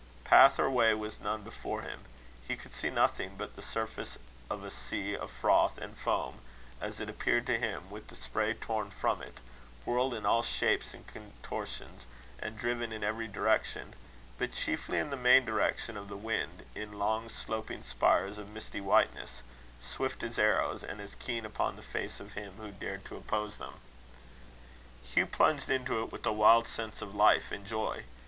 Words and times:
Path 0.23 0.57
or 0.59 0.67
way 0.67 0.95
was 0.95 1.19
none 1.19 1.43
before 1.43 1.83
him. 1.83 2.05
He 2.47 2.55
could 2.55 2.73
see 2.73 2.89
nothing 2.89 3.35
but 3.37 3.55
the 3.55 3.61
surface 3.61 4.17
of 4.49 4.63
a 4.63 4.71
sea 4.71 5.15
of 5.15 5.29
froth 5.29 5.77
and 5.77 5.95
foam, 5.95 6.41
as 6.81 6.99
it 6.99 7.07
appeared 7.07 7.45
to 7.45 7.59
him, 7.59 7.87
with 7.91 8.07
the 8.07 8.15
spray 8.15 8.55
torn 8.55 8.89
from 8.89 9.21
it, 9.21 9.37
whirled 9.85 10.15
in 10.15 10.25
all 10.25 10.41
shapes 10.41 10.95
and 10.95 11.05
contortions, 11.05 12.07
and 12.39 12.57
driven 12.57 12.91
in 12.91 13.03
every 13.03 13.27
direction; 13.27 13.93
but 14.39 14.53
chiefly, 14.53 14.97
in 14.97 15.11
the 15.11 15.15
main 15.15 15.45
direction 15.45 15.95
of 15.95 16.07
the 16.07 16.17
wind, 16.17 16.65
in 16.73 16.93
long 16.97 17.29
sloping 17.29 17.83
spires 17.83 18.39
of 18.39 18.49
misty 18.49 18.81
whiteness, 18.81 19.43
swift 19.79 20.23
as 20.23 20.39
arrows, 20.39 20.83
and 20.83 20.99
as 20.99 21.13
keen 21.13 21.45
upon 21.45 21.75
the 21.75 21.83
face 21.83 22.19
of 22.19 22.33
him 22.33 22.55
who 22.57 22.71
dared 22.71 23.05
to 23.05 23.15
oppose 23.15 23.59
them. 23.59 23.75
Hugh 25.03 25.27
plunged 25.27 25.69
into 25.69 25.99
it 26.01 26.11
with 26.11 26.25
a 26.25 26.33
wild 26.33 26.67
sense 26.67 27.03
of 27.03 27.13
life 27.13 27.51
and 27.51 27.67
joy. 27.67 28.05